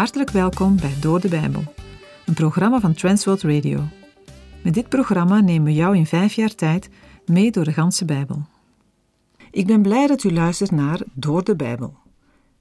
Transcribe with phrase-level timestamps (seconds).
[0.00, 1.62] Hartelijk welkom bij Door de Bijbel,
[2.26, 3.82] een programma van Transworld Radio.
[4.62, 6.88] Met dit programma nemen we jou in vijf jaar tijd
[7.26, 8.42] mee door de ganse Bijbel.
[9.50, 11.94] Ik ben blij dat u luistert naar Door de Bijbel.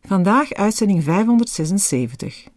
[0.03, 2.47] Vandaag uitzending 576.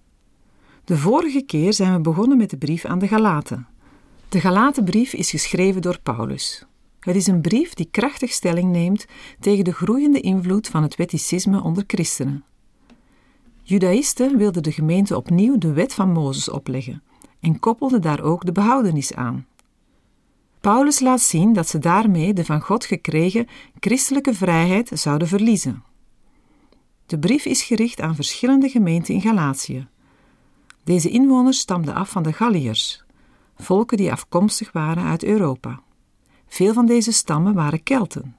[0.85, 3.67] De vorige keer zijn we begonnen met de brief aan de Galaten.
[4.29, 6.67] De Galatenbrief is geschreven door Paulus.
[7.01, 9.07] Het is een brief die krachtig stelling neemt
[9.41, 12.45] tegen de groeiende invloed van het wetticisme onder christenen.
[13.73, 17.03] Judaïsten wilden de gemeente opnieuw de wet van Mozes opleggen
[17.41, 19.47] en koppelden daar ook de behoudenis aan.
[20.61, 23.49] Paulus laat zien dat ze daarmee de van God gekregen
[23.81, 25.83] christelijke vrijheid zouden verliezen.
[27.07, 29.87] De brief is gericht aan verschillende gemeenten in Galatië.
[30.85, 33.05] Deze inwoners stamden af van de Galliërs,
[33.57, 35.83] volken die afkomstig waren uit Europa.
[36.47, 38.37] Veel van deze stammen waren Kelten.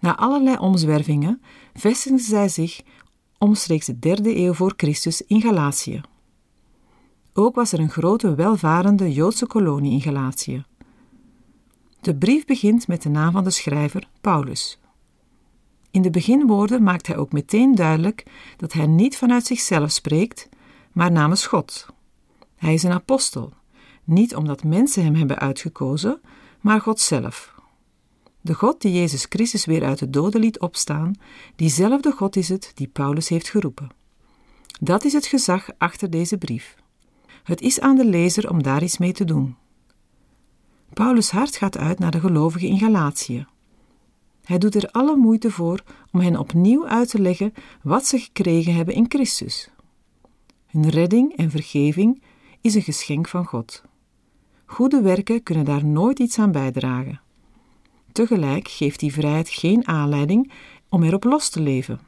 [0.00, 1.42] Na allerlei omzwervingen
[1.74, 2.82] vestigden zij zich
[3.38, 6.00] omstreeks de derde eeuw voor Christus in Galatië.
[7.32, 10.64] Ook was er een grote welvarende Joodse kolonie in Galatië.
[12.00, 14.78] De brief begint met de naam van de schrijver, Paulus.
[15.90, 18.26] In de beginwoorden maakt hij ook meteen duidelijk
[18.56, 20.48] dat hij niet vanuit zichzelf spreekt,
[20.92, 21.86] maar namens God.
[22.56, 23.52] Hij is een apostel,
[24.04, 26.20] niet omdat mensen hem hebben uitgekozen,
[26.60, 27.54] maar God zelf.
[28.46, 31.14] De God die Jezus Christus weer uit de doden liet opstaan,
[31.56, 33.88] diezelfde God is het die Paulus heeft geroepen.
[34.80, 36.76] Dat is het gezag achter deze brief.
[37.42, 39.56] Het is aan de lezer om daar iets mee te doen.
[40.92, 43.46] Paulus' hart gaat uit naar de gelovigen in Galatië.
[44.44, 48.74] Hij doet er alle moeite voor om hen opnieuw uit te leggen wat ze gekregen
[48.74, 49.70] hebben in Christus.
[50.66, 52.22] Hun redding en vergeving
[52.60, 53.82] is een geschenk van God.
[54.66, 57.24] Goede werken kunnen daar nooit iets aan bijdragen.
[58.16, 60.52] Tegelijk geeft die vrijheid geen aanleiding
[60.88, 62.00] om erop los te leven.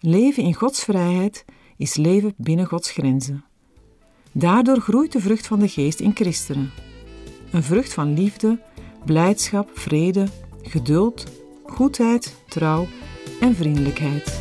[0.00, 1.44] Leven in Gods vrijheid
[1.76, 3.44] is leven binnen Gods grenzen.
[4.32, 6.70] Daardoor groeit de vrucht van de geest in christenen.
[7.50, 8.58] Een vrucht van liefde,
[9.04, 10.26] blijdschap, vrede,
[10.62, 11.26] geduld,
[11.66, 12.86] goedheid, trouw
[13.40, 14.40] en vriendelijkheid.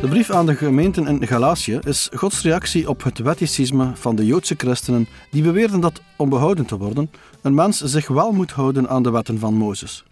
[0.00, 4.26] De brief aan de gemeenten in Galatië is Gods reactie op het wetticisme van de
[4.26, 7.10] Joodse christenen die beweerden dat, om behouden te worden,
[7.42, 10.04] een mens zich wel moet houden aan de wetten van Mozes.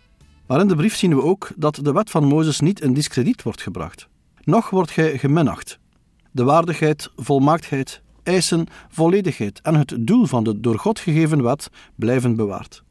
[0.47, 3.43] Maar in de brief zien we ook dat de wet van Mozes niet in discrediet
[3.43, 4.09] wordt gebracht.
[4.45, 5.79] Nog wordt gij geminacht.
[6.31, 12.37] De waardigheid, volmaaktheid, eisen, volledigheid en het doel van de door God gegeven wet blijven
[12.37, 12.83] bewaard.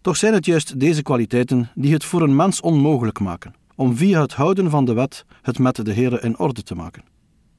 [0.00, 4.20] Toch zijn het juist deze kwaliteiten die het voor een mens onmogelijk maken om via
[4.20, 7.02] het houden van de wet het met de Heere in orde te maken.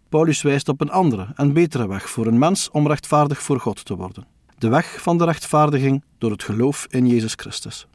[0.09, 3.85] Paulus wijst op een andere en betere weg voor een mens om rechtvaardig voor God
[3.85, 4.25] te worden.
[4.57, 7.87] De weg van de rechtvaardiging door het geloof in Jezus Christus.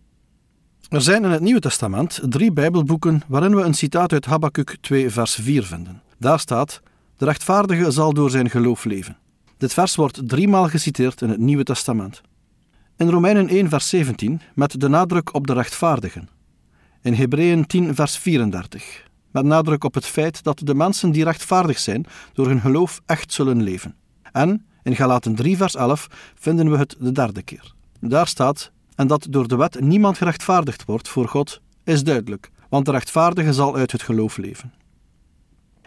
[0.88, 5.10] Er zijn in het Nieuwe Testament drie Bijbelboeken waarin we een citaat uit Habakkuk 2,
[5.10, 6.02] vers 4 vinden.
[6.18, 6.80] Daar staat:
[7.16, 9.16] De rechtvaardige zal door zijn geloof leven.
[9.56, 12.20] Dit vers wordt driemaal geciteerd in het Nieuwe Testament.
[12.96, 16.28] In Romeinen 1, vers 17 met de nadruk op de rechtvaardigen
[17.02, 21.78] in Hebreeën 10, vers 34, met nadruk op het feit dat de mensen die rechtvaardig
[21.78, 23.94] zijn door hun geloof echt zullen leven.
[24.32, 27.72] En in Galaten 3, vers 11 vinden we het de derde keer.
[28.00, 32.84] Daar staat: En dat door de wet niemand gerechtvaardigd wordt voor God, is duidelijk, want
[32.84, 34.72] de rechtvaardige zal uit het geloof leven.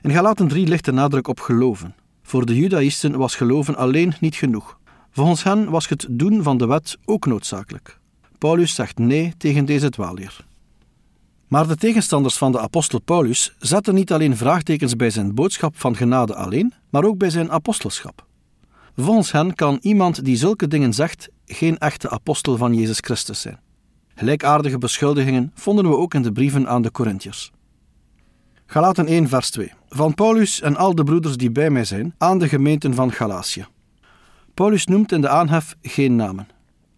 [0.02, 1.96] In Galaten 3 ligt de nadruk op geloven.
[2.24, 4.80] Voor de Judaïsten was geloven alleen niet genoeg.
[5.12, 8.00] Volgens hen was het doen van de wet ook noodzakelijk.
[8.38, 10.46] Paulus zegt nee tegen deze dwaalleer.
[11.52, 15.96] Maar de tegenstanders van de apostel Paulus zetten niet alleen vraagtekens bij zijn boodschap van
[15.96, 18.26] genade alleen, maar ook bij zijn apostelschap.
[18.96, 23.60] Volgens hen kan iemand die zulke dingen zegt geen echte apostel van Jezus Christus zijn.
[24.16, 27.52] Gelijkaardige beschuldigingen vonden we ook in de brieven aan de Corinthiërs.
[28.66, 29.74] Galaten 1, vers 2.
[29.90, 33.66] Van Paulus en al de broeders die bij mij zijn, aan de gemeenten van Galatië.
[34.54, 36.48] Paulus noemt in de aanhef geen namen.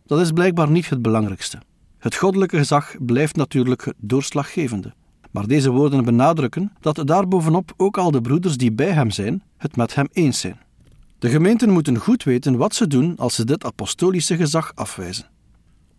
[0.06, 1.60] Dat is blijkbaar niet het belangrijkste.
[2.04, 4.94] Het goddelijke gezag blijft natuurlijk doorslaggevende.
[5.32, 9.76] Maar deze woorden benadrukken dat daarbovenop ook al de broeders die bij hem zijn, het
[9.76, 10.60] met hem eens zijn.
[11.20, 15.30] De gemeenten moeten goed weten wat ze doen als ze dit apostolische gezag afwijzen.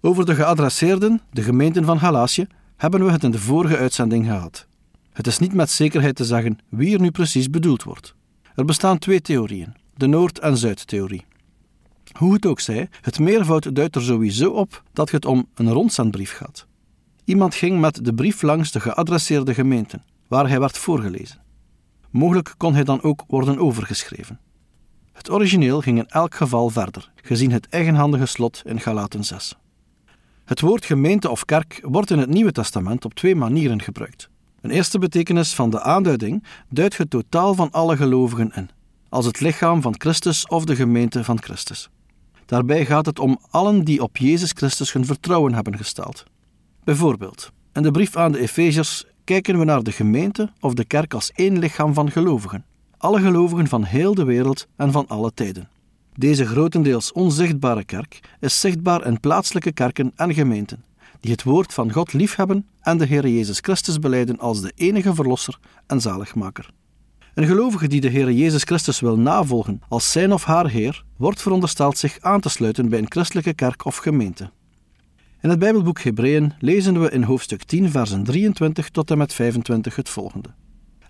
[0.01, 2.47] Over de geadresseerden, de gemeenten van Galatië,
[2.77, 4.67] hebben we het in de vorige uitzending gehad.
[5.13, 8.15] Het is niet met zekerheid te zeggen wie er nu precies bedoeld wordt.
[8.55, 11.25] Er bestaan twee theorieën, de Noord- en Zuid-theorie.
[12.15, 16.33] Hoe het ook zij, het meervoud duidt er sowieso op dat het om een rondzendbrief
[16.33, 16.67] gaat.
[17.25, 21.43] Iemand ging met de brief langs de geadresseerde gemeenten, waar hij werd voorgelezen.
[22.11, 24.41] Mogelijk kon hij dan ook worden overgeschreven.
[25.13, 29.57] Het origineel ging in elk geval verder, gezien het eigenhandige slot in Galaten 6.
[30.45, 34.29] Het woord gemeente of kerk wordt in het Nieuwe Testament op twee manieren gebruikt.
[34.61, 38.71] Een eerste betekenis van de aanduiding duidt het totaal van alle gelovigen in,
[39.09, 41.91] als het lichaam van Christus of de gemeente van Christus.
[42.55, 46.25] Daarbij gaat het om allen die op Jezus Christus hun vertrouwen hebben gesteld.
[46.85, 51.15] Bijvoorbeeld, in de brief aan de Efeziërs kijken we naar de gemeente of de kerk
[51.15, 52.65] als één lichaam van gelovigen.
[52.97, 55.69] Alle gelovigen van heel de wereld en van alle tijden.
[56.13, 60.85] Deze grotendeels onzichtbare kerk is zichtbaar in plaatselijke kerken en gemeenten,
[61.21, 65.15] die het woord van God liefhebben en de Heer Jezus Christus beleiden als de enige
[65.15, 66.71] verlosser en zaligmaker.
[67.35, 71.43] Een gelovige die de Heer Jezus Christus wil navolgen als zijn of haar Heer, wordt
[71.43, 74.51] verondersteld zich aan te sluiten bij een christelijke kerk of gemeente.
[75.41, 79.97] In het Bijbelboek Hebreeën lezen we in hoofdstuk 10, versen 23 tot en met 25
[79.97, 80.49] het volgende.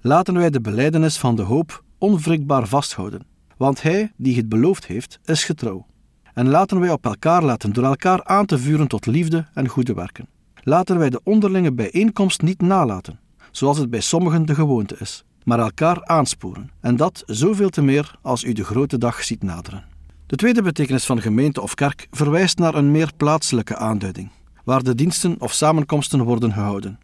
[0.00, 5.20] Laten wij de beleidenis van de hoop onwrikbaar vasthouden, want Hij die het beloofd heeft,
[5.24, 5.86] is getrouw.
[6.34, 9.94] En laten wij op elkaar laten door elkaar aan te vuren tot liefde en goede
[9.94, 10.28] werken.
[10.62, 13.20] Laten wij de onderlinge bijeenkomst niet nalaten,
[13.50, 18.14] zoals het bij sommigen de gewoonte is, maar elkaar aansporen, en dat zoveel te meer
[18.22, 19.84] als u de grote dag ziet naderen.
[20.26, 24.30] De tweede betekenis van gemeente of kerk verwijst naar een meer plaatselijke aanduiding,
[24.64, 26.98] waar de diensten of samenkomsten worden gehouden.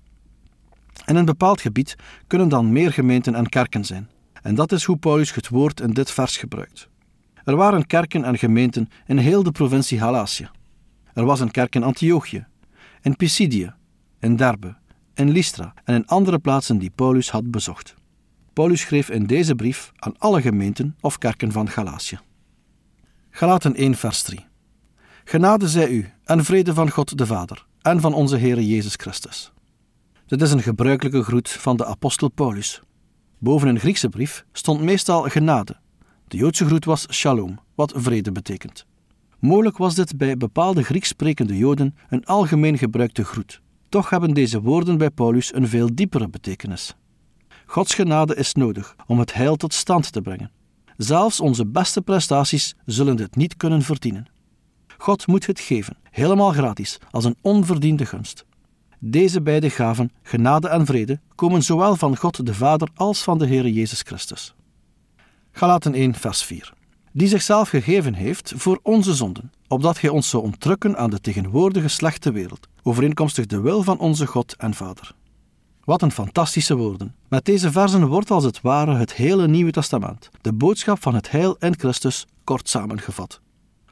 [1.06, 1.96] In een bepaald gebied
[2.26, 4.08] kunnen dan meer gemeenten en kerken zijn,
[4.42, 6.88] en dat is hoe Paulus het woord in dit vers gebruikt.
[7.44, 10.50] Er waren kerken en gemeenten in heel de provincie Galatië.
[11.12, 12.46] Er was een kerk in Antiochië,
[13.02, 13.72] in Pisidië,
[14.19, 14.76] in Derbe,
[15.14, 17.94] in Lystra en in andere plaatsen die Paulus had bezocht.
[18.52, 22.19] Paulus schreef in deze brief aan alle gemeenten of kerken van Galatië.
[23.31, 24.47] Galaten 1 vers 3
[25.25, 29.52] Genade zij u en vrede van God de Vader en van onze Heere Jezus Christus.
[30.26, 32.81] Dit is een gebruikelijke groet van de apostel Paulus.
[33.38, 35.76] Boven een Griekse brief stond meestal genade.
[36.29, 38.87] De Joodse groet was shalom, wat vrede betekent.
[39.38, 43.61] Mogelijk was dit bij bepaalde Grieks sprekende Joden een algemeen gebruikte groet.
[43.88, 46.97] Toch hebben deze woorden bij Paulus een veel diepere betekenis.
[47.70, 50.50] Gods genade is nodig om het heil tot stand te brengen.
[50.96, 54.26] Zelfs onze beste prestaties zullen dit niet kunnen verdienen.
[54.99, 58.44] God moet het geven, helemaal gratis, als een onverdiende gunst.
[58.99, 63.46] Deze beide gaven, genade en vrede, komen zowel van God de Vader als van de
[63.46, 64.55] Heer Jezus Christus.
[65.52, 66.73] Galaten 1, vers 4.
[67.12, 71.88] Die zichzelf gegeven heeft voor onze zonden, opdat hij ons zou ontrukken aan de tegenwoordige
[71.88, 75.19] slechte wereld, overeenkomstig de wil van onze God en Vader.
[75.90, 77.14] Wat een fantastische woorden.
[77.28, 81.31] Met deze versen wordt als het ware het hele Nieuwe Testament, de boodschap van het
[81.31, 83.40] heil in Christus, kort samengevat.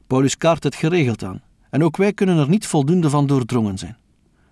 [0.07, 3.97] Paulus kaart het geregeld aan, en ook wij kunnen er niet voldoende van doordrongen zijn.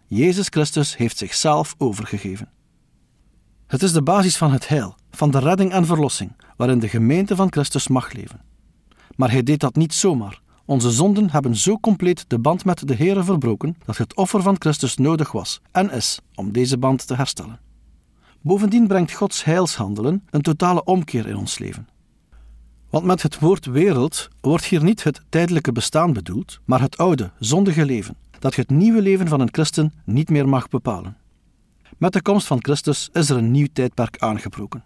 [0.07, 2.51] Jezus Christus heeft zichzelf overgegeven.
[3.67, 7.37] Het is de basis van het heil, van de redding en verlossing, waarin de gemeente
[7.37, 8.41] van Christus mag leven.
[9.17, 10.41] Maar hij deed dat niet zomaar.
[10.67, 14.57] Onze zonden hebben zo compleet de band met de Heere verbroken dat het offer van
[14.59, 17.61] Christus nodig was en is om deze band te herstellen.
[18.41, 21.89] Bovendien brengt Gods heilshandelen een totale omkeer in ons leven.
[22.91, 27.31] Want met het woord wereld wordt hier niet het tijdelijke bestaan bedoeld, maar het oude,
[27.39, 31.17] zondige leven, dat het nieuwe leven van een christen niet meer mag bepalen.
[31.99, 34.85] Met de komst van Christus is er een nieuw tijdperk aangebroken.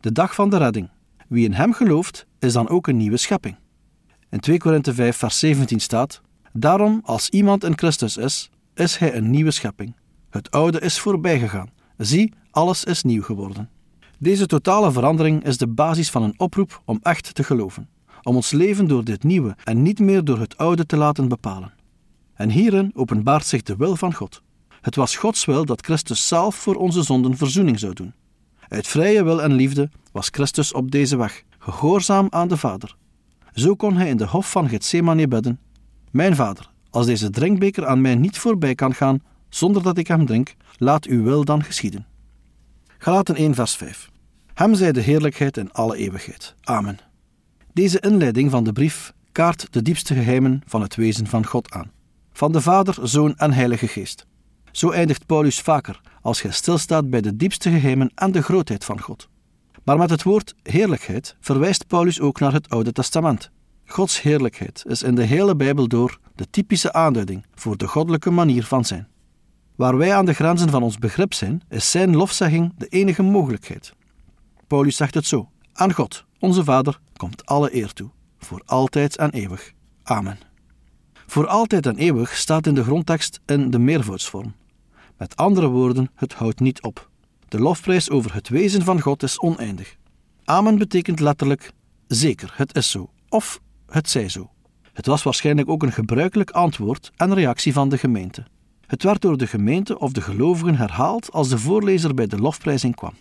[0.00, 0.90] De dag van de redding.
[1.28, 3.56] Wie in hem gelooft, is dan ook een nieuwe schepping.
[4.30, 6.20] In 2 Korinthe 5, vers 17 staat:
[6.52, 9.94] Daarom, als iemand in Christus is, is hij een nieuwe schepping.
[10.30, 11.70] Het oude is voorbij gegaan.
[11.96, 13.70] Zie, alles is nieuw geworden.
[14.18, 17.88] Deze totale verandering is de basis van een oproep om echt te geloven,
[18.22, 21.72] om ons leven door dit nieuwe en niet meer door het oude te laten bepalen.
[22.34, 24.42] En hierin openbaart zich de wil van God.
[24.80, 28.14] Het was Gods wil dat Christus zelf voor onze zonden verzoening zou doen.
[28.68, 32.96] Uit vrije wil en liefde was Christus op deze weg, gehoorzaam aan de Vader.
[33.56, 35.60] Zo kon hij in de hof van Gethsemane bidden:
[36.10, 40.26] Mijn Vader, als deze drinkbeker aan mij niet voorbij kan gaan zonder dat ik hem
[40.26, 42.06] drink, laat uw wil dan geschieden.
[42.98, 44.10] Galaten 1, vers 5.
[44.54, 46.54] Hem zij de heerlijkheid in alle eeuwigheid.
[46.62, 46.98] Amen.
[47.72, 51.90] Deze inleiding van de brief kaart de diepste geheimen van het wezen van God aan.
[52.32, 54.26] Van de Vader, Zoon en Heilige Geest.
[54.72, 59.00] Zo eindigt Paulus vaker als hij stilstaat bij de diepste geheimen en de grootheid van
[59.00, 59.28] God.
[59.86, 63.50] Maar met het woord heerlijkheid verwijst Paulus ook naar het Oude Testament.
[63.84, 68.64] Gods heerlijkheid is in de hele Bijbel door de typische aanduiding voor de goddelijke manier
[68.64, 69.08] van zijn.
[69.76, 73.92] Waar wij aan de grenzen van ons begrip zijn, is zijn lofzegging de enige mogelijkheid.
[74.66, 79.30] Paulus zegt het zo: Aan God, onze Vader, komt alle eer toe, voor altijd en
[79.30, 79.72] eeuwig.
[80.02, 80.38] Amen.
[81.26, 84.54] Voor altijd en eeuwig staat in de grondtekst in de meervoudsvorm.
[85.16, 87.10] Met andere woorden, het houdt niet op.
[87.48, 89.96] De lofprijs over het wezen van God is oneindig.
[90.44, 91.72] Amen betekent letterlijk
[92.06, 94.50] zeker, het is zo, of het zij zo.
[94.92, 98.44] Het was waarschijnlijk ook een gebruikelijk antwoord en reactie van de gemeente.
[98.86, 102.94] Het werd door de gemeente of de gelovigen herhaald als de voorlezer bij de lofprijzing
[102.94, 103.12] kwam.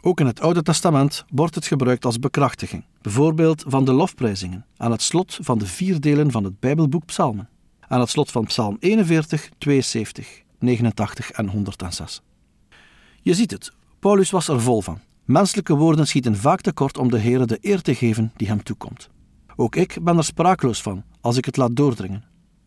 [0.00, 4.90] Ook in het Oude Testament wordt het gebruikt als bekrachtiging, bijvoorbeeld van de lofprijzingen, aan
[4.90, 7.48] het slot van de vier delen van het Bijbelboek Psalmen,
[7.80, 12.22] aan het slot van Psalm 41, 72, 89 en 106.
[13.22, 14.98] Je ziet het, Paulus was er vol van.
[15.24, 19.08] Menselijke woorden schieten vaak tekort om de Heer de eer te geven die hem toekomt.
[19.56, 22.24] Ook ik ben er sprakeloos van als ik het laat doordringen.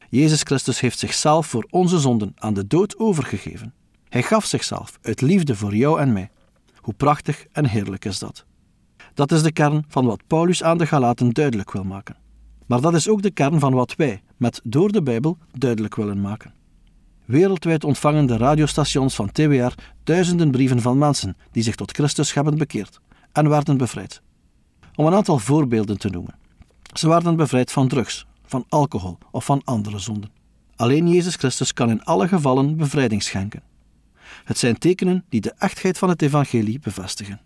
[0.09, 3.73] Jezus Christus heeft zichzelf voor onze zonden aan de dood overgegeven.
[4.09, 6.31] Hij gaf zichzelf uit liefde voor jou en mij.
[6.75, 8.45] Hoe prachtig en heerlijk is dat?
[9.13, 12.15] Dat is de kern van wat Paulus aan de Galaten duidelijk wil maken.
[12.65, 16.21] Maar dat is ook de kern van wat wij, met door de Bijbel, duidelijk willen
[16.21, 16.53] maken.
[17.25, 22.57] Wereldwijd ontvangen de radiostations van TWR duizenden brieven van mensen die zich tot Christus hebben
[22.57, 22.99] bekeerd
[23.31, 24.21] en werden bevrijd.
[24.95, 26.35] Om een aantal voorbeelden te noemen.
[26.93, 30.31] Ze werden bevrijd van drugs, van alcohol of van andere zonden.
[30.75, 33.63] Alleen Jezus Christus kan in alle gevallen bevrijding schenken.
[34.43, 37.41] Het zijn tekenen die de echtheid van het evangelie bevestigen.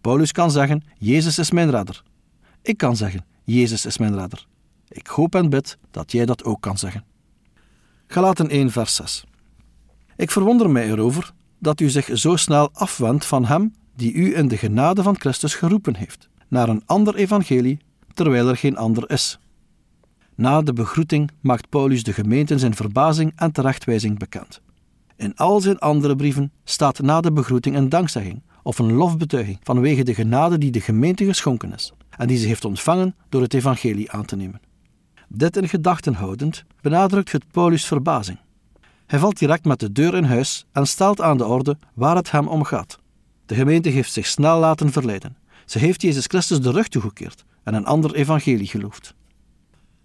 [0.00, 2.02] Paulus kan zeggen: Jezus is mijn redder.
[2.62, 4.46] Ik kan zeggen: Jezus is mijn redder.
[4.88, 7.04] Ik hoop en bid dat jij dat ook kan zeggen.
[8.12, 9.24] Galaten 1, vers 6.
[10.16, 14.48] Ik verwonder mij erover dat u zich zo snel afwendt van hem die u in
[14.48, 17.78] de genade van Christus geroepen heeft, naar een ander evangelie,
[18.14, 19.38] terwijl er geen ander is.
[20.34, 24.60] Na de begroeting maakt Paulus de gemeente zijn verbazing en terechtwijzing bekend.
[25.16, 30.02] In al zijn andere brieven staat na de begroeting een dankzegging of een lofbetuiging vanwege
[30.02, 34.10] de genade die de gemeente geschonken is en die ze heeft ontvangen door het evangelie
[34.10, 34.60] aan te nemen.
[35.32, 38.38] Dit in gedachten houdend benadrukt het Paulus verbazing.
[39.06, 42.30] Hij valt direct met de deur in huis en stelt aan de orde waar het
[42.30, 42.98] hem om gaat.
[43.46, 45.36] De gemeente heeft zich snel laten verleiden.
[45.64, 49.14] Ze heeft Jezus Christus de rug toegekeerd en een ander evangelie geloofd.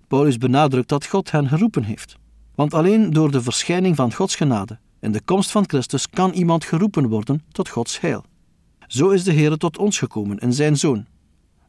[0.07, 2.17] Paulus benadrukt dat God hen geroepen heeft.
[2.55, 6.65] Want alleen door de verschijning van Gods genade in de komst van Christus kan iemand
[6.65, 8.25] geroepen worden tot Gods heil.
[8.87, 11.05] Zo is de Heer tot ons gekomen in zijn Zoon.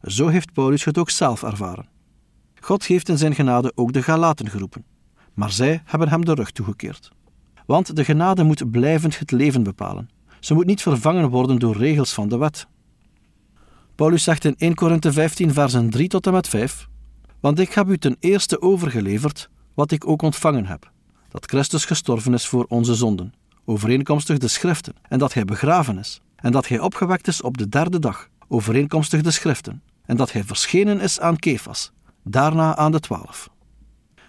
[0.01, 1.95] Zo heeft Paulus het ook zelf ervaren.
[2.59, 4.85] God heeft in zijn genade ook de Galaten geroepen,
[5.33, 7.11] maar zij hebben hem de rug toegekeerd.
[7.65, 10.09] Want de genade moet blijvend het leven bepalen.
[10.39, 12.67] Ze moet niet vervangen worden door regels van de wet.
[13.95, 16.87] Paulus zegt in 1 Korinthe 15, versen 3 tot en met 5:
[17.39, 20.91] Want ik heb u ten eerste overgeleverd wat ik ook ontvangen heb:
[21.29, 23.33] dat Christus gestorven is voor onze zonden,
[23.65, 27.69] overeenkomstig de Schriften, en dat hij begraven is, en dat hij opgewekt is op de
[27.69, 31.91] derde dag, overeenkomstig de Schriften, en dat hij verschenen is aan Kefas,
[32.29, 33.49] daarna aan de twaalf.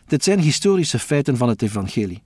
[0.06, 2.22] Dit zijn historische feiten van het Evangelie.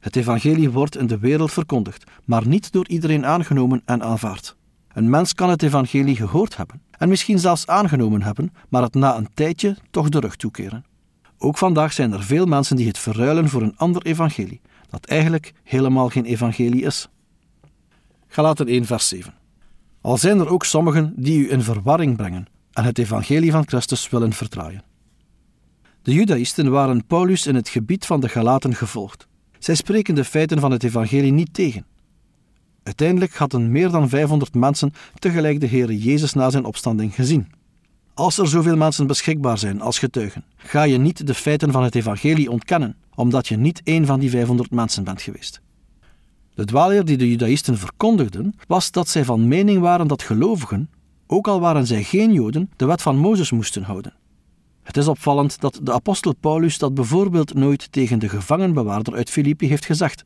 [0.00, 4.56] Het Evangelie wordt in de wereld verkondigd, maar niet door iedereen aangenomen en aanvaard.
[4.92, 9.16] Een mens kan het Evangelie gehoord hebben en misschien zelfs aangenomen hebben, maar het na
[9.16, 10.84] een tijdje toch de rug toekeren.
[11.38, 15.52] Ook vandaag zijn er veel mensen die het verruilen voor een ander evangelie, dat eigenlijk
[15.62, 17.08] helemaal geen evangelie is.
[18.26, 19.34] Galaten 1, vers 7.
[20.00, 24.08] Al zijn er ook sommigen die u in verwarring brengen en het evangelie van Christus
[24.08, 24.82] willen verdraaien.
[26.04, 29.26] De Judaïsten waren Paulus in het gebied van de Galaten gevolgd.
[29.58, 31.86] Zij spreken de feiten van het evangelie niet tegen.
[32.82, 37.46] Uiteindelijk hadden meer dan 500 mensen tegelijk de Heer Jezus na zijn opstanding gezien.
[38.14, 41.94] Als er zoveel mensen beschikbaar zijn als getuigen, ga je niet de feiten van het
[41.94, 45.60] evangelie ontkennen, omdat je niet één van die 500 mensen bent geweest.
[46.54, 50.90] De dwaalleer die de Judaïsten verkondigden, was dat zij van mening waren dat gelovigen,
[51.26, 54.14] ook al waren zij geen Joden, de wet van Mozes moesten houden.
[54.84, 59.68] Het is opvallend dat de apostel Paulus dat bijvoorbeeld nooit tegen de gevangenbewaarder uit Filippi
[59.68, 60.24] heeft gezegd.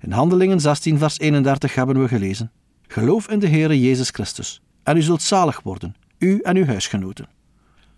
[0.00, 2.50] In Handelingen 16, vers 31 hebben we gelezen:
[2.86, 7.28] Geloof in de Heere Jezus Christus, en u zult zalig worden, u en uw huisgenoten.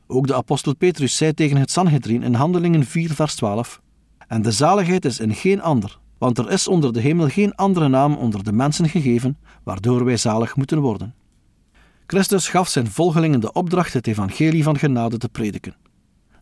[0.06, 3.80] Ook de apostel Petrus zei tegen het Sanhedrin in Handelingen 4, vers 12:
[4.28, 7.88] En de zaligheid is in geen ander, want er is onder de hemel geen andere
[7.88, 11.14] naam onder de mensen gegeven, waardoor wij zalig moeten worden.
[12.06, 15.74] Christus gaf zijn volgelingen de opdracht het evangelie van genade te prediken.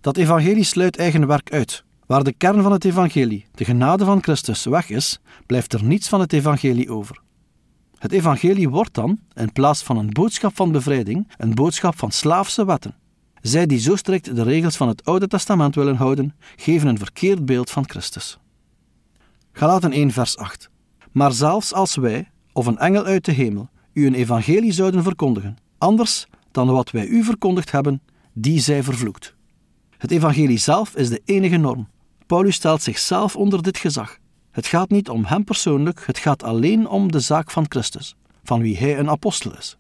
[0.04, 1.84] Dat evangelie sluit eigen werk uit.
[2.06, 6.08] Waar de kern van het evangelie, de genade van Christus, weg is, blijft er niets
[6.08, 7.20] van het evangelie over.
[7.99, 12.64] Het evangelie wordt dan, in plaats van een boodschap van bevrijding, een boodschap van slaafse
[12.64, 12.94] wetten.
[13.40, 17.44] Zij die zo strikt de regels van het Oude Testament willen houden, geven een verkeerd
[17.44, 18.38] beeld van Christus.
[19.52, 20.70] Galaten 1 vers 8
[21.12, 25.56] Maar zelfs als wij, of een engel uit de hemel, u een evangelie zouden verkondigen,
[25.78, 29.34] anders dan wat wij u verkondigd hebben, die zij vervloekt.
[30.04, 31.88] Het evangelie zelf is de enige norm.
[32.26, 34.18] Paulus stelt zichzelf onder dit gezag.
[34.50, 38.61] Het gaat niet om hem persoonlijk, het gaat alleen om de zaak van Christus, van
[38.61, 39.76] wie hij een apostel is.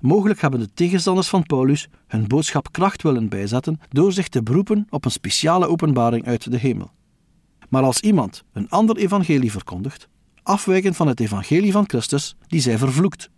[0.00, 4.86] Mogelijk hebben de tegenstanders van Paulus hun boodschap kracht willen bijzetten door zich te beroepen
[4.90, 6.90] op een speciale openbaring uit de hemel.
[7.68, 10.08] Maar als iemand een ander evangelie verkondigt,
[10.42, 13.30] afwijkend van het evangelie van Christus, die zij vervloekt.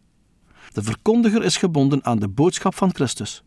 [0.73, 3.43] De verkondiger is gebonden aan de boodschap van Christus.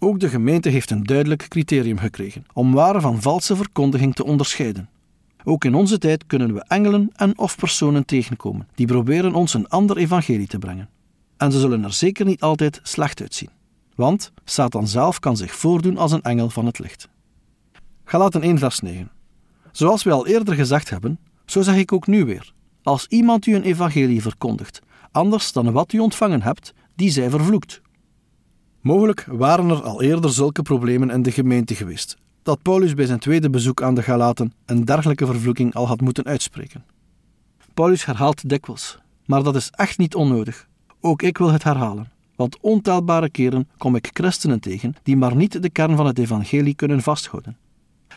[0.00, 4.88] Ook de gemeente heeft een duidelijk criterium gekregen om ware van valse verkondiging te onderscheiden.
[5.44, 9.68] Ook in onze tijd kunnen we engelen en of personen tegenkomen die proberen ons een
[9.68, 10.88] ander evangelie te brengen.
[11.36, 13.50] En ze zullen er zeker niet altijd slecht uitzien,
[13.94, 17.08] want Satan zelf kan zich voordoen als een engel van het licht.
[18.04, 19.10] Galaten 1 vers 9
[19.72, 22.52] Zoals we al eerder gezegd hebben, zo zeg ik ook nu weer.
[22.82, 27.80] Als iemand u een evangelie verkondigt, anders dan wat u ontvangen hebt, die zij vervloekt.
[28.80, 33.18] Mogelijk waren er al eerder zulke problemen in de gemeente geweest, dat Paulus bij zijn
[33.18, 36.84] tweede bezoek aan de Galaten een dergelijke vervloeking al had moeten uitspreken.
[37.74, 40.66] Paulus herhaalt dikwijls, maar dat is echt niet onnodig.
[41.00, 45.62] Ook ik wil het herhalen, want ontelbare keren kom ik christenen tegen die maar niet
[45.62, 47.56] de kern van het evangelie kunnen vasthouden.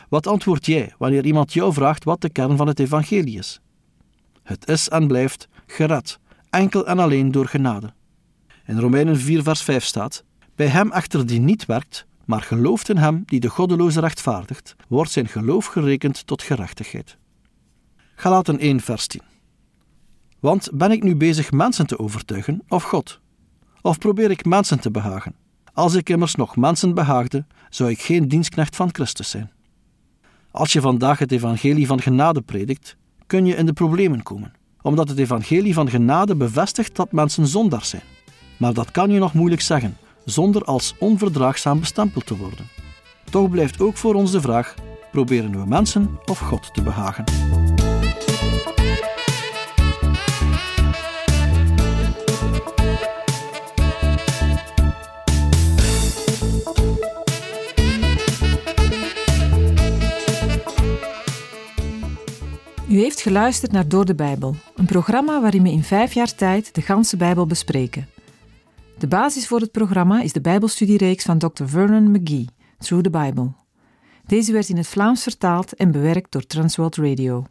[0.08, 3.60] Wat antwoord jij wanneer iemand jou vraagt wat de kern van het evangelie is?
[4.42, 6.18] Het is en blijft gered,
[6.50, 7.92] enkel en alleen door genade.
[8.66, 12.96] In Romeinen 4 vers 5 staat: Bij hem echter die niet werkt, maar gelooft in
[12.96, 17.16] hem die de goddeloze rechtvaardigt, wordt zijn geloof gerekend tot gerechtigheid.
[18.14, 19.22] Galaten 1 vers 10
[20.40, 23.20] Want ben ik nu bezig mensen te overtuigen of God?
[23.80, 25.34] Of probeer ik mensen te behagen?
[25.72, 29.50] Als ik immers nog mensen behaagde, zou ik geen dienstknecht van Christus zijn.
[30.50, 35.08] Als je vandaag het evangelie van genade predikt, kun je in de problemen komen, omdat
[35.08, 38.02] het evangelie van genade bevestigt dat mensen zondaar zijn.
[38.56, 42.68] Maar dat kan je nog moeilijk zeggen, zonder als onverdraagzaam bestempeld te worden.
[43.30, 44.74] Toch blijft ook voor ons de vraag:
[45.12, 47.24] proberen we mensen of God te behagen?
[62.88, 66.74] U heeft geluisterd naar Door de Bijbel, een programma waarin we in vijf jaar tijd
[66.74, 68.08] de ganse Bijbel bespreken.
[69.02, 71.64] De basis voor het programma is de Bijbelstudiereeks van Dr.
[71.64, 72.46] Vernon McGee,
[72.78, 73.52] Through the Bible.
[74.26, 77.44] Deze werd in het Vlaams vertaald en bewerkt door Transworld Radio.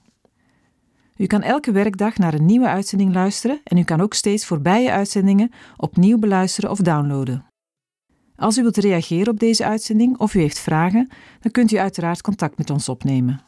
[1.18, 4.92] U kan elke werkdag naar een nieuwe uitzending luisteren en u kan ook steeds voorbije
[4.92, 7.46] uitzendingen opnieuw beluisteren of downloaden.
[8.36, 11.10] Als u wilt reageren op deze uitzending of u heeft vragen,
[11.40, 13.42] dan kunt u uiteraard contact met ons opnemen.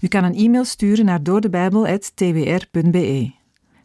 [0.00, 3.37] U kan een e-mail sturen naar doordebijbel.twr.be.